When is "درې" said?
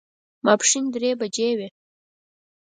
0.93-1.11